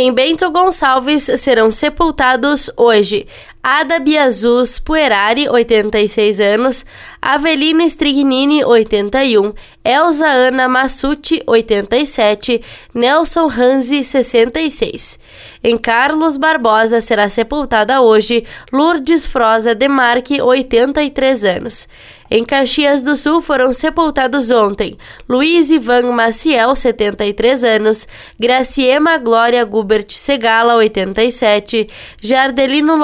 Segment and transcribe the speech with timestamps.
[0.00, 3.26] Em Bento Gonçalves serão sepultados hoje
[3.62, 6.86] Ada Biazus Puerari, 86 anos,
[7.20, 9.52] Avelino Strignini, 81,
[9.84, 12.62] Elza Ana Massucci, 87,
[12.94, 15.18] Nelson Hanzi, 66.
[15.62, 21.88] Em Carlos Barbosa será sepultada hoje Lourdes Froza Demarque, 83 anos.
[22.30, 28.06] Em Caxias do Sul foram sepultados ontem Luiz Ivan Maciel, 73 anos,
[28.38, 31.88] Graciema Glória Gubert Segala, 87,
[32.20, 32.98] Jardelino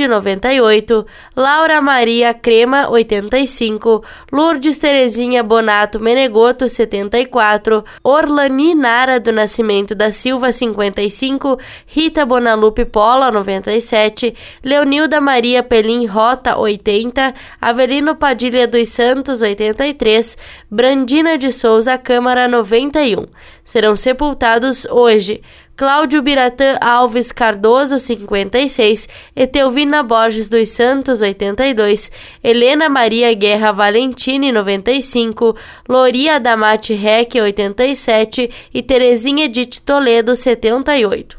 [0.00, 9.94] Lorandi, 98, Laura Maria Crema, 85, Lourdes Terezinha Bonato Menegoto, 74, Orlani Nara do Nascimento
[9.94, 18.88] da Silva, 55, Rita Bonalupe Pola, 97, Leonilda Maria Pelim Rota, 80, Avelino Padilha dos
[18.88, 20.38] Santos, 83,
[20.70, 23.26] Brandina de Souza Câmara, 91.
[23.64, 25.42] Serão sepultados hoje
[25.80, 32.12] Cláudio Biratã Alves Cardoso, 56, Etelvina Borges dos Santos, 82,
[32.44, 35.56] Helena Maria Guerra Valentini, 95,
[35.88, 41.38] Loria Damate Rec, 87 e Terezinha Edith Toledo, 78.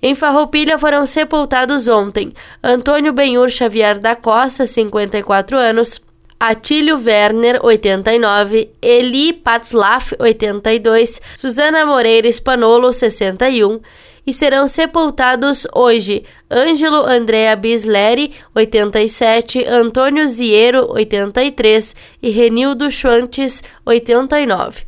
[0.00, 2.32] Em Farroupilha foram sepultados ontem
[2.64, 6.00] Antônio Benhur Xavier da Costa, 54 anos,
[6.38, 13.80] Atílio Werner, 89, Eli Patzlaff, 82, Susana Moreira Spanolo, 61,
[14.26, 24.84] e serão sepultados hoje Ângelo Andrea Bisleri, 87, Antônio Ziero, 83 e Renildo Schwantes, 89.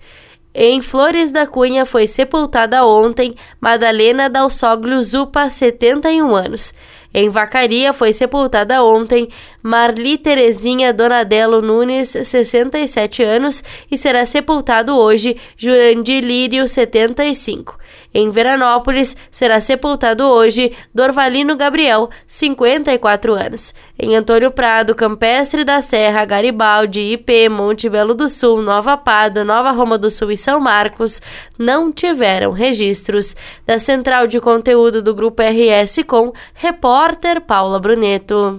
[0.53, 6.75] Em Flores da Cunha foi sepultada ontem Madalena Dalsoglio Zupa, 71 anos.
[7.21, 9.29] Em Vacaria foi sepultada ontem
[9.61, 17.77] Marli Terezinha Donadelo Nunes, 67 anos, e será sepultado hoje Jurandir Lírio, 75.
[18.15, 23.75] Em Veranópolis será sepultado hoje Dorvalino Gabriel, 54 anos.
[23.99, 29.73] Em Antônio Prado, Campestre da Serra, Garibaldi, IP, Monte Belo do Sul, Nova Pada, Nova
[29.73, 31.21] Roma do Sul e São Marcos
[31.59, 33.37] não tiveram registros.
[33.67, 36.33] Da Central de Conteúdo do Grupo RS com
[37.09, 38.57] repórter Paula Bruneto.